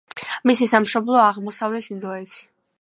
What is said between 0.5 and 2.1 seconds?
სამშობლოა აღმოსავლეთი